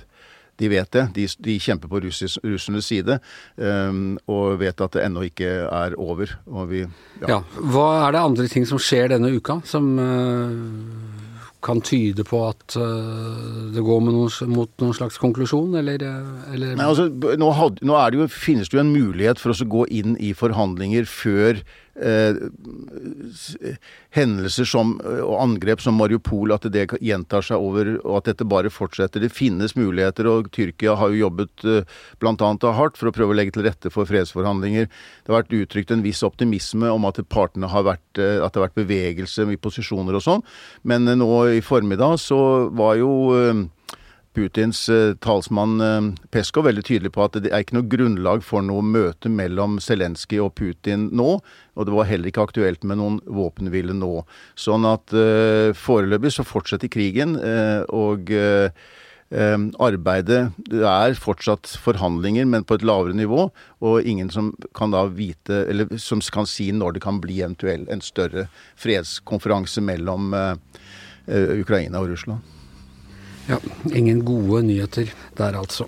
de 0.60 0.70
vet 0.72 0.90
det. 0.96 1.04
De, 1.16 1.26
de 1.46 1.58
kjemper 1.60 1.90
på 1.90 2.00
russis, 2.04 2.38
russernes 2.44 2.88
side 2.88 3.18
um, 3.56 4.16
og 4.30 4.58
vet 4.62 4.80
at 4.80 4.96
det 4.96 5.04
ennå 5.04 5.26
ikke 5.28 5.52
er 5.66 5.96
over. 6.00 6.32
Vi, 6.70 6.84
ja. 7.22 7.36
ja. 7.36 7.40
Hva 7.60 7.86
er 8.06 8.16
det 8.16 8.24
andre 8.24 8.48
ting 8.52 8.66
som 8.68 8.80
skjer 8.80 9.12
denne 9.12 9.32
uka, 9.36 9.60
som 9.68 9.92
uh, 10.00 11.24
kan 11.66 11.80
tyde 11.84 12.24
på 12.26 12.42
at 12.46 12.76
uh, 12.78 13.72
det 13.74 13.84
går 13.84 14.04
noen, 14.06 14.52
mot 14.52 14.70
noen 14.82 14.96
slags 14.96 15.18
konklusjon, 15.20 15.74
eller, 15.80 16.04
eller? 16.52 16.76
Nei, 16.78 16.86
altså, 16.86 17.08
nå, 17.12 17.50
had, 17.58 17.82
nå 17.84 17.98
det 18.12 18.22
jo, 18.22 18.28
finnes 18.32 18.70
det 18.70 18.78
jo 18.78 18.84
en 18.84 18.94
mulighet 18.94 19.42
for 19.42 19.54
oss 19.54 19.64
å 19.64 19.70
gå 19.70 19.86
inn 19.92 20.16
i 20.22 20.32
forhandlinger 20.36 21.08
før 21.10 21.64
Eh, 21.96 22.34
hendelser 24.16 24.68
som, 24.68 24.94
og 25.00 25.36
angrep 25.40 25.80
som 25.80 25.96
Mariupol, 25.96 26.52
at 26.52 26.66
det 26.72 26.86
gjentar 27.00 27.44
seg 27.44 27.62
over, 27.62 27.94
og 28.02 28.18
at 28.20 28.30
dette 28.30 28.48
bare 28.48 28.72
fortsetter. 28.72 29.22
Det 29.24 29.32
finnes 29.32 29.76
muligheter, 29.78 30.28
og 30.28 30.50
Tyrkia 30.52 30.96
har 31.00 31.12
jo 31.12 31.22
jobbet 31.26 31.64
eh, 31.64 31.96
bl.a. 32.20 32.50
hardt 32.76 33.00
for 33.00 33.08
å 33.08 33.14
prøve 33.16 33.32
å 33.32 33.38
legge 33.38 33.56
til 33.56 33.64
rette 33.68 33.92
for 33.92 34.08
fredsforhandlinger. 34.08 34.90
Det 34.90 35.32
har 35.32 35.40
vært 35.40 35.56
uttrykt 35.56 35.94
en 35.94 36.04
viss 36.04 36.20
optimisme 36.26 36.90
om 36.92 37.08
at 37.08 37.22
partene 37.32 37.70
har 37.72 37.86
vært, 37.88 38.06
eh, 38.20 38.42
at 38.44 38.52
det 38.52 38.60
har 38.60 38.68
vært 38.68 38.82
bevegelse 38.82 39.48
i 39.52 39.60
posisjoner 39.60 40.18
og 40.18 40.26
sånn, 40.26 40.44
men 40.84 41.08
nå 41.16 41.30
i 41.56 41.64
formiddag 41.64 42.20
så 42.20 42.38
var 42.76 43.00
jo 43.00 43.12
Putins 44.36 44.82
talsmann 45.24 46.12
Peskov 46.34 46.66
veldig 46.68 46.84
tydelig 46.84 47.12
på 47.14 47.24
at 47.24 47.38
det 47.40 47.48
er 47.48 47.64
ikke 47.64 47.78
noe 47.78 47.88
grunnlag 47.88 48.44
for 48.44 48.64
noe 48.64 48.84
møte 48.84 49.30
mellom 49.32 49.78
Zelenskyj 49.80 50.42
og 50.44 50.52
Putin 50.60 51.08
nå. 51.16 51.38
Og 51.76 51.88
det 51.88 51.96
var 51.96 52.10
heller 52.10 52.30
ikke 52.30 52.44
aktuelt 52.44 52.84
med 52.84 53.00
noen 53.00 53.16
våpenhvile 53.24 53.96
nå. 53.96 54.12
Sånn 54.60 54.84
at 54.88 55.16
foreløpig 55.80 56.34
så 56.36 56.44
fortsetter 56.46 56.92
krigen. 56.92 57.38
og 57.88 58.32
arbeidet 59.82 60.52
Det 60.70 60.84
er 60.86 61.14
fortsatt 61.14 61.66
forhandlinger, 61.82 62.46
men 62.46 62.64
på 62.64 62.74
et 62.74 62.82
lavere 62.82 63.14
nivå. 63.14 63.50
Og 63.80 64.02
ingen 64.02 64.30
som 64.30 64.54
kan 64.74 64.90
da 64.90 65.06
vite, 65.06 65.66
eller 65.68 65.98
som 65.98 66.20
kan 66.20 66.46
si 66.46 66.70
når 66.72 66.94
det 66.94 67.02
kan 67.02 67.20
bli 67.20 67.40
eventuell 67.40 67.86
en 67.90 68.00
større 68.00 68.48
fredskonferanse 68.76 69.80
mellom 69.80 70.34
eh, 70.34 70.54
eh, 71.26 71.60
Ukraina 71.60 72.00
og 72.00 72.10
Russland. 72.10 72.55
Ja, 73.46 73.60
ingen 73.94 74.24
gode 74.26 74.64
nyheter 74.66 75.10
der, 75.38 75.54
altså. 75.54 75.86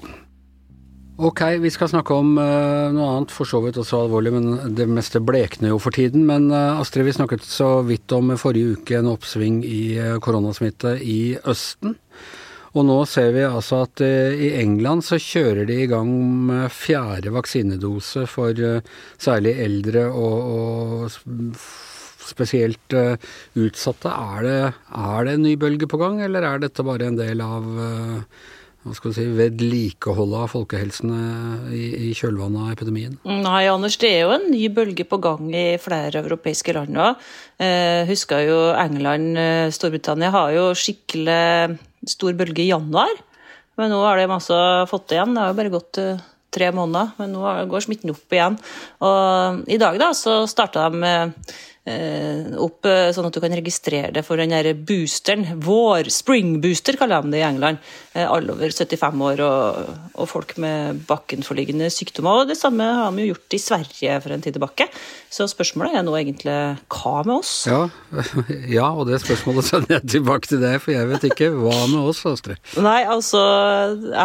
Ok, 1.19 1.41
vi 1.59 1.71
skal 1.75 1.91
snakke 1.91 2.15
om 2.15 2.37
uh, 2.39 2.93
noe 2.95 3.07
annet, 3.11 3.33
for 3.35 3.49
så 3.49 3.59
vidt 3.65 3.81
også 3.81 4.05
alvorlig, 4.05 4.31
men 4.37 4.75
det 4.79 4.87
meste 4.87 5.19
blekner 5.19 5.73
jo 5.73 5.81
for 5.83 5.95
tiden. 5.95 6.23
Men 6.29 6.47
uh, 6.55 6.79
Astrid, 6.79 7.09
vi 7.09 7.17
snakket 7.17 7.43
så 7.43 7.81
vidt 7.87 8.15
om 8.15 8.31
forrige 8.39 8.77
uke 8.77 9.01
en 9.01 9.11
oppsving 9.11 9.65
i 9.67 9.81
uh, 9.99 10.21
koronasmitte 10.23 10.95
i 11.03 11.35
Østen. 11.43 11.99
Og 12.79 12.87
nå 12.87 13.01
ser 13.11 13.33
vi 13.35 13.43
altså 13.49 13.81
at 13.87 14.03
i 14.05 14.51
England 14.61 15.01
så 15.03 15.17
kjører 15.19 15.65
de 15.67 15.79
i 15.83 15.87
gang 15.91 16.11
med 16.47 16.69
fjerde 16.71 17.33
vaksinedose 17.35 18.27
for 18.31 18.61
særlig 19.19 19.55
eldre 19.65 20.05
og, 20.13 20.51
og 20.53 21.57
spesielt 22.29 22.95
uh, 22.97 23.17
utsatte. 23.59 24.13
Er 24.13 24.47
det, 24.47 24.61
er 24.93 25.27
det, 25.27 25.35
en 25.35 25.45
ny 25.47 25.57
bølge 25.61 25.89
på 25.91 26.01
gang, 26.01 26.23
eller 26.25 26.47
er 26.47 26.63
dette 26.63 26.87
bare 26.87 27.11
en 27.11 27.19
del 27.19 27.43
av 27.45 27.67
hva 28.87 28.95
skal 28.97 29.13
si, 29.13 29.25
vedlikeholdet 29.37 30.45
av 30.45 30.53
folkehelsen 30.53 31.11
i, 31.75 31.85
i 32.09 32.11
kjølvannet 32.17 32.63
av 32.63 32.71
epidemien? 32.77 33.19
Nei, 33.27 33.65
Anders, 33.69 33.99
det 34.01 34.13
er 34.15 34.23
jo 34.23 34.35
en 34.37 34.47
ny 34.53 34.63
bølge 34.73 35.05
på 35.09 35.19
gang 35.23 35.51
i 35.51 35.67
flere 35.83 36.23
europeiske 36.23 36.73
land 36.77 36.95
nå. 36.95 37.11
Eh, 37.61 38.07
husker 38.09 38.47
jo 38.47 38.59
England, 38.79 39.37
Storbritannia 39.75 40.31
har 40.35 40.55
jo 40.55 40.71
skikkelig 40.79 41.79
stor 42.09 42.39
bølge 42.39 42.65
i 42.65 42.71
januar. 42.71 43.13
Men 43.79 43.93
nå 43.95 44.01
har 44.03 44.19
de 44.19 44.31
masse 44.31 44.59
fått 44.91 45.15
igjen. 45.15 45.35
Det 45.35 45.43
har 45.43 45.53
jo 45.53 45.59
bare 45.61 45.75
gått 45.75 46.03
tre 46.55 46.71
måneder, 46.75 47.13
men 47.21 47.35
nå 47.35 47.51
går 47.71 47.85
smitten 47.85 48.15
opp 48.15 48.35
igjen. 48.35 48.57
Og 49.05 49.65
i 49.71 49.79
dag 49.79 49.99
da, 50.01 50.13
så 50.17 50.41
starta 50.51 50.89
de 50.91 51.03
Eh, 51.07 51.31
opp 52.61 52.89
eh, 52.89 53.09
sånn 53.15 53.29
at 53.29 53.37
du 53.37 53.41
kan 53.43 53.57
registrere 53.57 54.13
det 54.15 54.25
for 54.27 54.41
den 54.41 54.55
der 54.55 54.73
boosteren. 54.75 55.47
Vår 55.65 56.11
spring 56.13 56.59
booster, 56.63 56.99
kaller 57.01 57.25
de 57.25 57.35
det 57.35 57.43
i 57.43 57.47
England. 57.49 57.83
Eh, 58.19 58.27
alle 58.27 58.55
over 58.55 58.73
75 58.75 59.21
år 59.29 59.43
og, 59.45 59.91
og 60.19 60.29
folk 60.31 60.57
med 60.63 61.03
bakkenforliggende 61.07 61.91
sykdommer. 61.93 62.43
Og 62.43 62.51
det 62.51 62.59
samme 62.59 62.83
har 62.83 63.15
vi 63.15 63.27
jo 63.27 63.35
gjort 63.35 63.55
i 63.55 63.63
Sverige 63.63 64.19
for 64.25 64.35
en 64.35 64.43
tid 64.43 64.57
tilbake. 64.57 64.89
Så 65.31 65.47
spørsmålet 65.51 65.99
er 65.99 66.07
nå 66.07 66.17
egentlig 66.19 66.57
hva 66.95 67.15
med 67.29 67.37
oss? 67.37 67.55
Ja, 67.71 67.85
ja 68.79 68.91
og 68.91 69.07
det 69.11 69.23
spørsmålet 69.23 69.71
sender 69.71 69.99
jeg 69.99 70.15
tilbake 70.17 70.51
til 70.51 70.63
deg, 70.65 70.81
for 70.83 70.97
jeg 70.97 71.11
vet 71.13 71.29
ikke. 71.31 71.53
Hva 71.55 71.81
med 71.93 72.01
oss, 72.11 72.25
Astrid? 72.29 72.63
Nei, 72.83 73.01
altså 73.07 73.43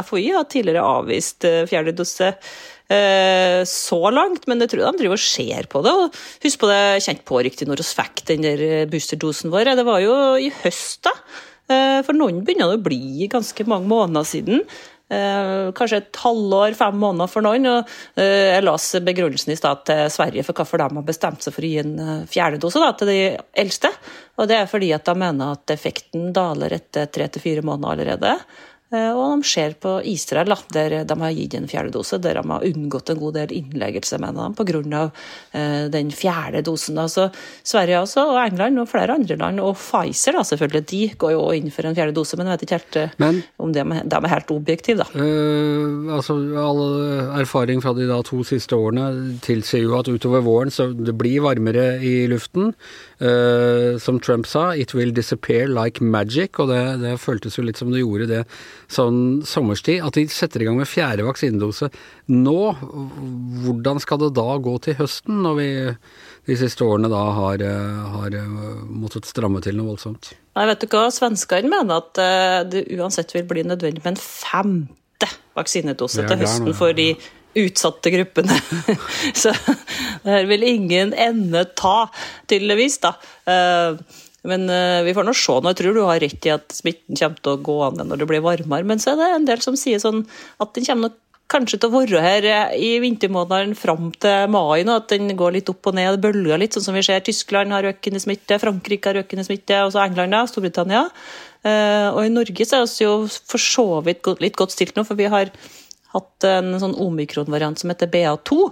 FHI 0.10 0.30
har 0.40 0.50
tidligere 0.50 0.94
avvist 1.00 1.46
fjerde 1.70 1.96
dose 1.98 2.34
Eh, 2.92 3.64
så 3.70 4.00
langt, 4.12 4.44
men 4.50 4.60
jeg 4.62 4.74
tror 4.74 4.84
de 4.84 5.00
driver 5.00 5.16
og 5.16 5.24
ser 5.24 5.70
på 5.72 5.82
det. 5.86 5.94
og 5.94 6.18
Husk 6.44 6.62
på 6.62 6.70
det, 6.70 6.84
kjent 7.06 7.24
på 7.26 7.40
riktig 7.46 7.68
når 7.70 7.82
vi 7.82 7.90
fikk 7.90 8.24
den 8.30 8.46
der 8.46 8.64
eh, 8.68 8.86
boosterdosen 8.92 9.54
vår. 9.54 9.72
Det 9.80 9.88
var 9.88 10.04
jo 10.04 10.14
i 10.36 10.52
høst, 10.64 11.04
da. 11.08 11.16
Eh, 11.72 12.00
for 12.04 12.18
noen 12.18 12.42
begynner 12.44 12.72
det 12.72 12.82
å 12.82 12.88
bli 12.88 13.30
ganske 13.32 13.68
mange 13.70 13.90
måneder 13.92 14.28
siden. 14.28 14.66
Kanskje 15.14 15.98
et 16.00 16.18
halvår, 16.24 16.74
fem 16.74 16.96
måneder 16.98 17.30
for 17.30 17.46
noen. 17.46 17.68
og 17.70 17.90
Jeg 18.18 18.64
leste 18.64 19.02
begrunnelsen 19.06 19.52
i 19.54 19.58
stad 19.60 19.84
til 19.86 20.08
Sverige 20.10 20.42
for 20.48 20.58
hvorfor 20.58 20.82
de 20.82 20.88
har 20.88 21.06
bestemt 21.06 21.44
seg 21.44 21.54
for 21.54 21.62
å 21.62 21.70
gi 21.70 21.82
en 21.84 22.24
fjerdedose 22.26 22.82
da, 22.82 22.88
til 22.98 23.12
de 23.12 23.18
eldste. 23.62 23.92
Og 24.42 24.50
Det 24.50 24.58
er 24.58 24.72
fordi 24.72 24.90
at 24.96 25.06
de 25.06 25.14
mener 25.14 25.54
at 25.54 25.76
effekten 25.76 26.32
daler 26.34 26.80
etter 26.80 27.12
tre 27.14 27.28
til 27.30 27.46
fire 27.46 27.62
måneder 27.62 27.94
allerede. 27.94 28.34
Eh, 28.94 29.10
og 29.12 29.42
de 29.42 29.48
ser 29.50 29.76
på 29.82 29.98
Israel, 30.10 30.54
der 30.74 31.00
de 31.08 31.18
har 31.24 31.34
gitt 31.34 31.56
en 31.58 31.70
fjerde 31.70 31.94
dose, 31.96 32.20
der 32.22 32.38
de 32.40 32.44
har 32.50 32.66
unngått 32.68 33.10
en 33.10 33.22
god 33.22 33.38
del 33.40 33.54
innleggelse, 33.58 34.20
mener 34.22 34.54
de, 34.54 34.58
pga. 34.60 35.04
Eh, 35.58 35.86
den 35.94 36.12
fjerde 36.14 36.64
dosen. 36.66 37.00
Altså, 37.02 37.30
Sverige 37.66 38.04
også, 38.04 38.28
og 38.34 38.42
England 38.44 38.82
og 38.84 38.90
flere 38.92 39.16
andre 39.18 39.38
land, 39.40 39.62
og 39.64 39.78
Pfizer 39.80 40.38
da, 40.38 40.44
selvfølgelig, 40.48 40.84
de 40.92 41.02
går 41.18 41.34
jo 41.36 41.46
inn 41.58 41.72
for 41.74 41.90
en 41.90 41.98
fjerde 41.98 42.16
dose, 42.16 42.38
men 42.38 42.50
jeg 42.50 42.58
vet 42.58 42.66
ikke 42.68 42.80
helt 42.80 43.00
eh, 43.02 43.16
men, 43.24 43.42
om 43.58 43.74
de, 43.74 43.84
de, 43.84 44.20
er 44.20 44.34
helt 44.36 44.54
objektive, 44.54 45.04
da. 45.04 45.24
Øh, 45.24 46.14
altså, 46.18 46.38
all 46.64 46.84
erfaring 47.42 47.82
fra 47.84 47.96
de 47.98 48.08
da 48.10 48.22
to 48.26 48.44
siste 48.48 48.78
årene 48.78 49.40
tilsier 49.44 49.88
jo 49.88 49.98
at 49.98 50.12
utover 50.12 50.44
våren 50.46 50.72
så 50.74 50.90
det 50.94 51.16
blir 51.18 51.44
varmere 51.46 51.98
i 52.04 52.28
luften. 52.32 52.74
Uh, 53.22 54.00
som 54.02 54.20
Trump 54.20 54.48
sa, 54.50 54.74
'it 54.74 54.94
will 54.94 55.14
disappear 55.14 55.68
like 55.68 56.02
magic', 56.02 56.60
og 56.60 56.68
det, 56.68 57.02
det, 57.04 57.20
føltes 57.22 57.58
jo 57.58 57.64
litt 57.64 57.78
som 57.78 57.92
det 57.94 58.02
gjorde 58.02 58.28
det 58.28 58.42
sånn 58.90 59.44
sommerstid. 59.46 60.02
At 60.04 60.18
de 60.18 60.26
setter 60.28 60.64
i 60.64 60.66
gang 60.66 60.80
med 60.82 60.90
fjerde 60.90 61.28
vaksinedose 61.28 61.92
nå, 62.34 62.60
hvordan 63.64 64.02
skal 64.02 64.18
det 64.26 64.34
da 64.34 64.58
gå 64.58 64.78
til 64.82 64.98
høsten, 64.98 65.44
når 65.46 65.60
vi 65.60 65.70
de 66.50 66.58
siste 66.60 66.84
årene 66.84 67.12
da 67.12 67.22
har, 67.38 67.64
har 68.18 68.36
måttet 68.90 69.30
stramme 69.30 69.62
til 69.64 69.78
noe 69.78 69.94
voldsomt? 69.94 70.34
Nei, 70.58 70.66
vet 70.70 70.84
du 70.84 70.90
hva, 70.92 71.08
Svenskene 71.14 71.72
mener 71.72 72.02
at 72.02 72.20
eh, 72.22 72.60
det 72.70 72.84
uansett 72.98 73.32
vil 73.34 73.48
bli 73.50 73.64
nødvendig 73.66 74.04
med 74.04 74.14
en 74.14 74.22
femte 74.22 75.30
vaksinedose 75.58 76.26
til 76.28 76.44
høsten 76.44 76.76
for 76.78 76.98
de 76.98 77.14
utsatte 77.60 78.12
gruppene. 78.14 78.58
Så 79.42 79.54
der 80.24 80.48
vil 80.50 80.66
ingen 80.68 81.14
ende 81.14 81.66
ta, 81.78 82.10
tydeligvis, 82.50 83.00
da. 83.04 83.16
Eh, 83.50 84.22
men 84.50 84.68
eh, 84.70 85.02
vi 85.08 85.16
får 85.16 85.28
nå 85.28 85.36
se. 85.38 85.58
Nå 85.60 85.72
jeg 85.72 85.82
tror 85.82 85.98
du 85.98 86.06
har 86.08 86.22
rett 86.24 86.48
i 86.48 86.54
at 86.54 86.76
smitten 86.76 87.20
kommer 87.20 87.40
til 87.40 87.56
å 87.56 87.66
gå 87.70 87.76
an 87.88 88.02
når 88.04 88.24
det 88.24 88.30
blir 88.32 88.46
varmere. 88.46 88.88
Men 88.88 89.04
så 89.04 89.14
er 89.14 89.22
det 89.22 89.30
en 89.34 89.52
del 89.52 89.64
som 89.64 89.78
sier 89.80 90.02
sånn 90.04 90.26
at 90.64 90.74
den 90.76 90.88
kommer 90.88 91.16
kanskje 91.52 91.78
til 91.78 91.92
å 91.92 92.00
være 92.00 92.24
her 92.24 92.48
eh, 92.50 92.76
i 92.82 92.92
vintermånedene 93.04 93.78
fram 93.78 94.10
til 94.24 94.52
mai 94.52 94.84
nå, 94.88 94.98
at 95.00 95.14
den 95.14 95.36
går 95.40 95.58
litt 95.58 95.72
opp 95.72 95.92
og 95.92 95.98
ned, 96.00 96.20
bølger 96.24 96.60
litt, 96.60 96.76
sånn 96.76 96.88
som 96.88 96.98
vi 96.98 97.06
ser. 97.06 97.24
Tyskland 97.24 97.76
har 97.76 97.88
økende 97.94 98.24
smitte, 98.24 98.60
Frankrike 98.64 99.12
har 99.12 99.22
økende 99.24 99.48
smitte, 99.48 99.84
også 99.86 100.02
England, 100.04 100.36
da, 100.36 100.44
Storbritannia. 100.50 101.08
Og 101.64 102.18
i 102.26 102.32
Norge 102.34 102.66
så 102.68 102.82
er 102.82 102.90
vi 102.90 103.06
jo 103.06 103.14
for 103.32 103.62
så 103.62 103.86
vidt 104.04 104.28
litt 104.44 104.58
godt 104.60 104.74
stilt 104.74 104.98
nå, 104.98 105.06
for 105.08 105.16
vi 105.16 105.30
har 105.32 105.54
hatt 106.14 106.50
en 106.50 106.76
sånn 106.82 106.98
omikron-variant 107.02 107.82
som 107.82 107.94
heter 107.94 108.12
BA2. 108.14 108.70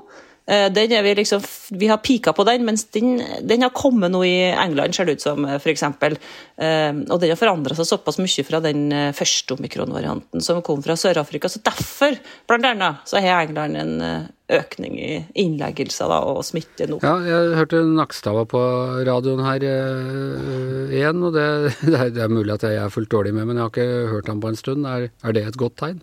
Eh, 0.51 0.71
vi, 0.73 1.15
liksom, 1.15 1.41
vi 1.69 1.87
har 1.87 1.97
pika 1.97 2.33
på 2.33 2.43
den, 2.43 2.65
mens 2.65 2.85
den, 2.91 3.21
den, 3.41 3.61
har 3.61 3.69
kommet 3.69 4.11
nå 4.11 4.23
i 4.25 4.49
England, 4.49 4.95
ser 4.95 5.05
det 5.05 5.19
ut 5.19 5.23
som, 5.23 5.45
f.eks. 5.45 5.83
Eh, 5.85 6.97
og 7.07 7.21
den 7.21 7.31
har 7.31 7.39
forandra 7.39 7.77
seg 7.77 7.87
såpass 7.87 8.17
mye 8.19 8.45
fra 8.47 8.59
den 8.63 8.89
eh, 8.91 9.13
første 9.15 9.55
omikron-varianten 9.55 10.43
som 10.43 10.63
kom 10.65 10.81
fra 10.83 10.97
Sør-Afrika. 10.99 11.47
Så 11.47 11.61
derfor, 11.63 12.17
blant 12.49 12.67
annet, 12.67 13.05
så 13.07 13.21
har 13.21 13.45
England 13.45 13.79
en 13.79 14.27
økning 14.51 14.97
i 14.99 15.11
innleggelser 15.39 16.11
og 16.11 16.41
smitte 16.43 16.89
nå. 16.89 16.99
Ja, 17.05 17.15
jeg 17.23 17.55
hørte 17.55 17.85
Nakstad 17.87 18.41
på 18.51 18.61
radioen 19.07 19.45
her 19.45 19.63
øh, 19.63 20.91
igjen, 20.91 21.21
og 21.23 21.37
det, 21.37 21.47
det, 22.17 22.17
er, 22.17 22.33
mulig 22.33 22.57
at 22.57 22.67
jeg 22.67 22.81
er 22.81 22.91
fullt 22.91 23.13
dårlig 23.13 23.37
med, 23.37 23.47
men 23.47 23.61
jeg 23.61 23.69
har 23.69 23.75
ikke 23.75 24.15
hørt 24.17 24.33
ham 24.33 24.41
på 24.43 24.51
en 24.51 24.59
stund. 24.59 24.89
Er, 24.89 25.11
er 25.23 25.37
det 25.37 25.45
et 25.47 25.61
godt 25.61 25.79
tegn? 25.85 26.01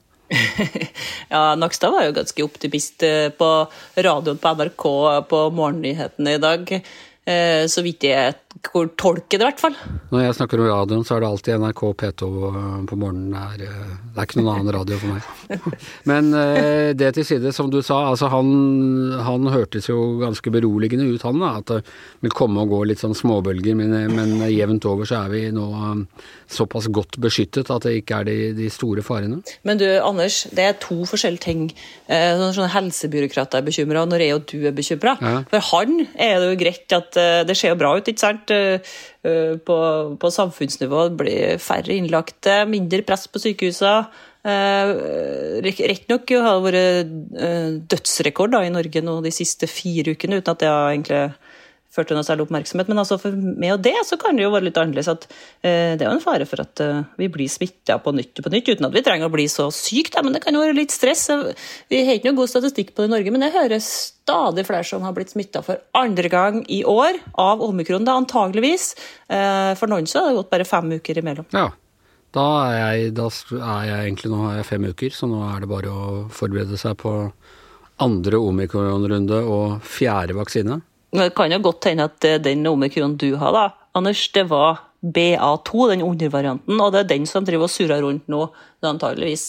Ja, 1.33 1.43
Nakstad 1.57 1.95
var 1.95 2.07
jo 2.07 2.17
ganske 2.17 2.45
optimist 2.45 3.03
eh, 3.07 3.29
på 3.33 3.51
radioen 3.97 4.41
på 4.41 4.55
NRK 4.59 4.85
på 5.31 5.45
morgennyhetene 5.57 6.37
i 6.37 6.43
dag. 6.43 6.73
Eh, 7.29 7.65
så 7.69 7.85
vidt 7.85 8.07
jeg 8.09 8.37
det, 8.63 9.39
i 9.39 9.43
hvert 9.43 9.63
fall. 9.63 9.77
Når 10.13 10.25
jeg 10.25 10.37
snakker 10.39 10.63
om 10.63 10.69
radioen, 10.71 11.05
så 11.07 11.17
er 11.17 11.25
det 11.25 11.31
alltid 11.31 11.63
NRK 11.63 11.83
P2 12.03 12.29
på 12.89 12.99
morgenen. 12.99 13.33
Det 13.33 13.67
er, 13.67 13.71
eh, 13.71 13.95
det 14.15 14.23
er 14.23 14.29
ikke 14.29 14.41
noen 14.41 14.53
annen 14.55 14.75
radio 14.77 14.99
for 15.03 15.15
meg. 15.15 15.79
Men 16.11 16.31
det 16.99 17.13
til 17.17 17.27
side, 17.27 17.53
som 17.57 17.71
du 17.71 17.81
sa, 17.83 18.01
altså 18.11 18.31
han, 18.33 18.49
han 19.25 19.49
hørtes 19.53 19.89
jo 19.91 20.19
ganske 20.23 20.53
beroligende 20.53 21.09
ut, 21.09 21.23
han. 21.27 21.41
da, 21.43 21.55
At 21.63 21.73
det 21.73 21.81
vil 22.25 22.35
komme 22.35 22.65
og 22.65 22.75
gå 22.75 22.83
litt 22.91 23.03
sånn 23.03 23.17
småbølger, 23.17 23.77
men, 23.79 23.95
men 24.15 24.37
jevnt 24.51 24.87
over 24.89 25.09
så 25.09 25.23
er 25.25 25.33
vi 25.33 25.45
nå 25.55 25.69
såpass 26.49 26.89
godt 26.93 27.19
beskyttet 27.21 27.71
at 27.71 27.85
det 27.85 27.99
ikke 28.01 28.21
er 28.23 28.29
de, 28.29 28.37
de, 28.57 28.69
store 28.73 29.05
farene. 29.05 29.41
Men 29.69 29.81
du 29.81 29.87
Anders, 30.01 30.43
det 30.55 30.65
er 30.65 30.79
to 30.81 31.03
forskjellige 31.09 31.45
ting. 31.45 31.65
Eh, 32.09 32.41
sånne 32.55 32.71
helsebyråkrater 32.73 33.61
er 33.61 33.67
bekymra, 33.67 34.05
og 34.05 34.13
når 34.13 34.25
jeg 34.25 34.37
og 34.37 34.47
du 34.49 34.69
er 34.69 34.77
bekymra. 34.77 35.17
Ja. 35.21 35.35
For 35.53 35.67
han 35.73 36.07
er 36.15 36.39
det 36.41 36.51
jo 36.51 36.59
greit 36.63 36.97
at 36.97 37.21
eh, 37.21 37.43
det 37.49 37.57
ser 37.59 37.75
jo 37.75 37.81
bra 37.81 37.95
ut, 37.99 38.09
ikke 38.09 38.25
sant? 38.25 38.48
Eh, 38.55 39.59
på, 39.67 39.77
på 40.21 40.31
samfunnsnivå 40.33 41.09
blir 41.19 41.59
færre 41.63 41.97
innlagte, 41.97 42.63
mindre 42.71 43.03
press 43.07 43.27
på 43.29 43.43
sykehusene. 43.43 44.09
Rett 44.49 46.05
nok 46.09 46.31
har 46.31 46.61
det 46.63 46.65
vært 46.65 47.89
dødsrekord 47.91 48.55
da, 48.55 48.63
i 48.65 48.73
Norge 48.73 49.03
nå 49.05 49.19
de 49.25 49.33
siste 49.35 49.69
fire 49.69 50.15
ukene, 50.15 50.39
uten 50.39 50.55
at 50.55 50.63
det 50.63 50.71
har 50.71 50.93
egentlig 50.95 51.23
ført 51.93 52.13
noe 52.13 52.27
særlig 52.27 52.45
oppmerksomhet. 52.47 52.91
Men 52.91 53.01
altså 53.03 53.17
og 53.19 53.81
det 53.85 53.95
så 54.07 54.19
kan 54.21 54.37
det 54.37 54.45
jo 54.45 54.53
være 54.53 54.69
litt 54.69 54.81
annerledes 54.81 55.09
at 55.11 55.25
eh, 55.29 55.97
det 55.97 56.05
er 56.05 56.09
jo 56.09 56.17
en 56.17 56.25
fare 56.25 56.47
for 56.49 56.63
at 56.63 56.83
eh, 56.85 57.01
vi 57.21 57.31
blir 57.33 57.51
smitta 57.51 57.99
på 58.05 58.13
nytt 58.17 58.41
og 58.41 58.47
på 58.47 58.53
nytt, 58.55 58.69
uten 58.69 58.89
at 58.89 58.95
vi 58.95 59.05
trenger 59.07 59.29
å 59.31 59.35
bli 59.35 59.49
så 59.51 59.69
syke. 59.75 60.23
Men 60.25 60.37
det 60.37 60.43
kan 60.45 60.57
jo 60.57 60.63
være 60.65 60.77
litt 60.77 60.95
stress. 60.95 61.27
Vi 61.89 62.03
har 62.05 62.19
ikke 62.19 62.31
noe 62.31 62.43
god 62.43 62.53
statistikk 62.53 62.93
på 62.95 63.05
det 63.05 63.11
i 63.11 63.15
Norge, 63.17 63.35
men 63.35 63.47
jeg 63.47 63.57
hører 63.57 63.83
stadig 63.83 64.67
flere 64.69 64.87
som 64.87 65.05
har 65.07 65.17
blitt 65.17 65.33
smitta 65.33 65.65
for 65.65 65.81
andre 65.97 66.33
gang 66.33 66.63
i 66.69 66.83
år 66.89 67.21
av 67.41 67.65
omikron, 67.65 68.07
da 68.09 68.19
antageligvis. 68.21 68.93
Eh, 69.33 69.73
for 69.79 69.91
noen 69.91 70.09
så 70.09 70.23
har 70.23 70.33
det 70.33 70.43
gått 70.43 70.53
bare 70.53 70.69
fem 70.69 70.99
uker 70.99 71.23
imellom. 71.23 71.49
Ja. 71.57 71.71
Da 72.37 72.45
er, 72.69 72.75
jeg, 72.77 73.15
da 73.17 73.31
er 73.57 73.85
jeg 73.89 74.03
egentlig 74.03 74.29
Nå 74.29 74.43
er 74.51 74.59
jeg 74.59 74.67
fem 74.69 74.85
uker, 74.85 75.15
så 75.17 75.25
nå 75.31 75.39
er 75.49 75.63
det 75.65 75.71
bare 75.71 75.89
å 75.89 76.09
forberede 76.29 76.77
seg 76.77 76.99
på 77.01 77.15
andre 78.05 78.41
omikronrunde 78.45 79.41
og 79.49 79.81
fjerde 79.87 80.37
vaksine. 80.37 80.77
Det 81.15 81.31
kan 81.37 81.53
jo 81.53 81.59
godt 81.65 81.89
hende 81.89 82.05
at 82.09 82.27
den 82.45 82.67
omikron 82.69 83.17
du 83.17 83.31
har, 83.41 83.55
da, 83.57 83.69
Anders, 83.97 84.29
det 84.33 84.45
var 84.51 84.83
BA2, 85.01 85.89
den 85.93 86.03
undervarianten, 86.03 86.81
og 86.81 86.93
det 86.93 87.05
er 87.05 87.15
den 87.15 87.27
som 87.29 87.47
driver 87.47 87.69
og 87.69 87.73
surrer 87.73 88.03
rundt 88.03 88.27
nå. 88.31 88.49
Det 88.83 88.91
antageligvis 88.91 89.47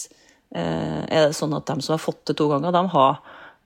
eh, 0.54 1.02
er 1.06 1.26
det 1.26 1.36
sånn 1.36 1.56
at 1.58 1.66
de 1.66 1.82
som 1.82 1.96
har 1.96 2.02
fått 2.02 2.22
det 2.30 2.36
to 2.38 2.46
ganger, 2.52 2.74
de 2.74 2.82
har 2.92 3.18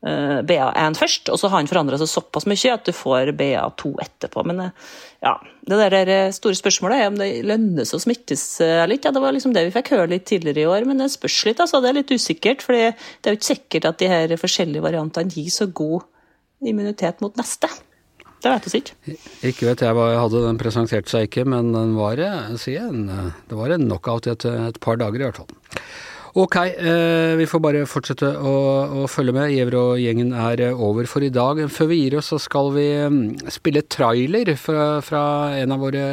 eh, 0.08 0.38
BA1 0.48 0.96
først, 1.00 1.28
og 1.32 1.40
så 1.40 1.50
har 1.50 1.60
han 1.60 1.68
forandra 1.68 2.00
seg 2.00 2.08
såpass 2.08 2.48
mye 2.48 2.72
at 2.72 2.88
du 2.88 2.92
får 2.96 3.34
BA2 3.36 3.92
etterpå. 4.06 4.46
Men 4.48 4.64
eh, 4.64 4.88
ja, 5.24 5.34
det 5.68 5.90
der 5.92 6.14
store 6.36 6.56
spørsmålet 6.56 7.02
er 7.02 7.12
om 7.12 7.20
det 7.20 7.28
lønner 7.44 7.88
seg 7.88 8.00
å 8.00 8.06
smittes 8.06 8.46
eller 8.64 8.96
ikke. 8.96 9.10
Ja, 9.10 9.16
det 9.18 9.24
var 9.26 9.36
liksom 9.36 9.52
det 9.56 9.66
vi 9.68 9.76
fikk 9.76 9.92
høre 9.96 10.08
litt 10.16 10.26
tidligere 10.30 10.64
i 10.64 10.72
år, 10.72 10.88
men 10.88 11.04
det 11.04 11.12
spørs 11.12 11.42
litt. 11.50 11.60
altså, 11.60 11.84
Det 11.84 11.92
er 11.92 12.00
litt 12.00 12.16
usikkert. 12.16 12.64
for 12.64 12.76
det 12.76 12.96
er 12.96 13.36
jo 13.36 13.40
ikke 13.42 13.52
sikkert 13.52 13.92
at 13.92 14.00
de 14.00 14.08
her 14.12 14.36
forskjellige 14.40 14.88
variantene 14.88 15.36
gir 15.36 15.52
så 15.52 15.68
god 15.68 16.08
immunitet 16.70 17.20
mot 17.24 17.36
neste. 17.40 17.70
Det 18.44 18.52
vet 18.52 18.66
vi 18.68 18.80
ikke. 18.82 19.14
Ikke 19.48 19.68
vet 19.70 19.82
jeg 19.86 19.96
hva 19.96 20.08
jeg 20.12 20.20
hadde, 20.20 20.40
den 20.44 20.58
presenterte 20.60 21.08
seg 21.12 21.30
ikke, 21.30 21.46
men 21.48 21.70
den 21.72 21.94
var, 21.96 22.20
en, 22.20 23.06
det 23.48 23.56
var 23.56 23.72
en 23.72 23.86
knockout 23.88 24.28
i 24.28 24.34
et, 24.34 24.44
et, 24.44 24.80
par 24.84 25.00
dager 25.00 25.22
i 25.22 25.24
hvert 25.24 25.40
fall. 25.40 25.80
Ok, 26.36 26.56
eh, 26.56 27.36
vi 27.38 27.46
får 27.46 27.60
bare 27.62 27.80
fortsette 27.86 28.26
å, 28.26 28.54
å 28.98 29.06
følge 29.06 29.30
med. 29.36 29.52
Gjever 29.54 29.74
og 29.78 30.00
gjengen 30.02 30.32
er 30.34 30.64
over 30.72 31.06
for 31.06 31.22
i 31.22 31.30
dag. 31.30 31.60
Før 31.70 31.92
vi 31.92 31.98
gir 32.00 32.16
oss, 32.18 32.32
så 32.32 32.40
skal 32.42 32.72
vi 32.74 32.88
mm, 33.06 33.20
spille 33.54 33.84
trailer 33.86 34.50
fra, 34.58 34.98
fra 35.06 35.22
en 35.60 35.74
av 35.76 35.84
våre 35.84 36.06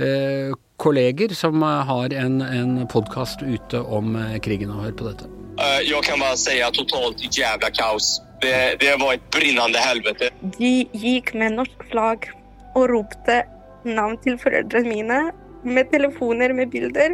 eh, 0.00 0.54
kolleger 0.80 1.34
som 1.36 1.60
har 1.60 2.16
en, 2.16 2.40
en 2.40 2.72
podkast 2.88 3.44
ute 3.44 3.82
om 3.84 4.16
eh, 4.16 4.38
krigen. 4.40 4.72
Og 4.72 4.86
hør 4.86 4.96
på 4.96 5.10
dette. 5.10 5.28
Uh, 5.60 5.84
jeg 5.84 6.00
kan 6.08 6.24
bare 6.24 6.40
si 6.40 6.56
totalt 6.80 7.28
jævla 7.28 7.68
kaos. 7.76 8.14
Det, 8.40 8.56
det 8.80 8.96
var 9.02 9.18
et 9.18 9.28
brennende 9.28 9.84
helvete. 9.84 10.32
De 10.56 10.72
gikk 10.96 11.34
med 11.36 11.58
norsk 11.60 11.84
flagg 11.92 12.30
og 12.72 12.88
ropte 12.96 13.42
navn 13.84 14.16
til 14.24 14.40
foreldrene 14.40 14.88
mine 14.88 15.20
med 15.68 15.92
telefoner 15.92 16.56
med 16.56 16.72
bilder. 16.72 17.12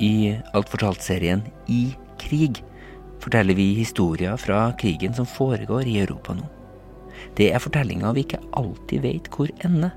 I 0.00 0.38
Alt 0.54 0.68
fortalt-serien 0.72 1.42
I 1.68 1.94
krig 2.18 2.62
forteller 3.22 3.54
vi 3.54 3.74
historier 3.74 4.36
fra 4.36 4.72
krigen 4.78 5.14
som 5.14 5.26
foregår 5.26 5.86
i 5.86 6.00
Europa 6.02 6.34
nå. 6.34 6.48
Det 7.38 7.52
er 7.54 7.62
fortellinger 7.62 8.12
vi 8.16 8.24
ikke 8.26 8.40
alltid 8.58 9.04
vet 9.04 9.28
hvor 9.30 9.50
ender. 9.64 9.92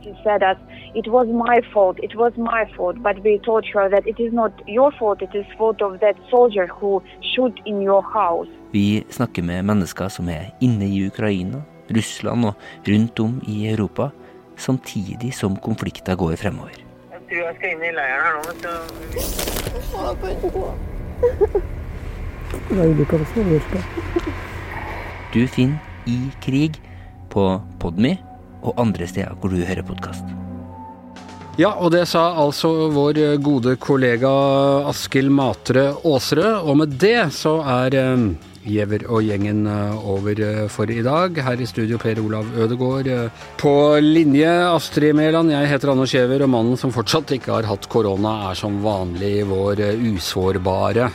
It 0.96 1.08
was 1.08 1.28
my 1.28 1.58
fault, 1.74 2.00
it 2.04 2.16
was 2.16 2.38
my 2.38 2.64
fault, 2.76 3.02
but 3.04 3.20
we 3.26 3.40
told 3.44 3.66
her 3.74 3.90
that 3.90 4.08
it 4.08 4.20
is 4.20 4.34
not 4.34 4.52
your 4.68 4.92
fault, 5.00 5.22
it 5.22 5.34
is 5.34 5.46
fault 5.58 5.82
of 5.82 6.00
that 6.00 6.16
soldier 6.30 6.68
who 6.68 7.02
shoot 7.34 7.60
in 7.66 7.82
your 7.82 8.02
house. 8.02 8.50
Vi 8.72 9.04
snakker 9.10 9.44
med 9.44 9.64
mennesker 9.64 10.08
som 10.08 10.30
er 10.30 10.54
inne 10.62 10.86
i 10.86 11.08
Ukraina, 11.08 11.64
Russland 11.90 12.46
og 12.46 12.54
rundt 12.88 13.20
om 13.20 13.42
i 13.48 13.68
Europa, 13.74 14.10
samtidig 14.58 15.34
som 15.34 15.58
konflikter 15.58 16.16
går 16.16 16.36
fremover. 16.36 16.85
Tror 17.26 17.42
jeg 17.42 17.56
skal 17.58 17.72
inn 17.74 17.82
i 17.82 17.90
leiren 17.96 18.22
her 18.22 18.34
nå, 18.36 18.42
vet 18.46 18.62
du. 18.62 18.70
Du 25.34 25.42
finner 25.50 25.80
I 26.06 26.18
krig 26.46 26.78
på 27.34 27.44
Podme 27.82 28.14
og 28.62 28.78
andre 28.82 29.08
steder 29.10 29.34
hvor 29.42 29.50
du 29.50 29.58
hører 29.66 29.82
podkast. 29.88 30.26
Ja, 31.58 31.72
og 31.80 31.96
det 31.96 32.06
sa 32.12 32.36
altså 32.38 32.92
vår 32.94 33.40
gode 33.42 33.74
kollega 33.82 34.30
Askild 34.92 35.32
Matre 35.34 35.96
Aasrød. 36.06 36.62
Og 36.62 36.78
med 36.84 36.94
det 37.02 37.32
så 37.34 37.58
er 37.80 37.96
eh, 37.96 38.18
Giæver 38.66 39.06
og 39.08 39.22
gjengen 39.26 39.66
eh, 39.70 40.08
over 40.10 40.42
eh, 40.42 40.64
for 40.72 40.90
i 40.90 41.04
dag. 41.06 41.38
Her 41.46 41.62
i 41.62 41.68
studio 41.70 42.00
Per 42.02 42.20
Olav 42.24 42.50
Ødegård. 42.58 43.10
På 43.62 43.76
linje 44.02 44.50
Astrid 44.70 45.16
Mæland, 45.16 45.54
jeg 45.54 45.70
heter 45.70 45.94
Anders 45.94 46.16
Giæver, 46.16 46.44
og 46.44 46.52
mannen 46.54 46.80
som 46.82 46.94
fortsatt 46.96 47.36
ikke 47.38 47.54
har 47.54 47.70
hatt 47.70 47.90
korona, 47.92 48.50
er 48.50 48.60
som 48.60 48.82
vanlig 48.84 49.38
vår 49.50 49.86
usårbare 50.16 51.12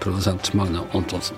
produsent 0.00 0.54
Magne 0.56 0.80
Antonsen. 0.96 1.36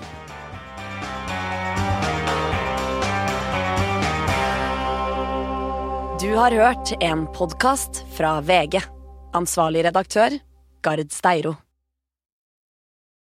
Du 6.21 6.35
har 6.35 6.51
hørt 6.51 6.93
en 7.03 7.25
podkast 7.33 8.05
fra 8.15 8.37
VG. 8.41 8.79
Ansvarlig 9.33 9.83
redaktør, 9.87 10.37
Gard 10.81 11.11
Steiro. 11.11 11.55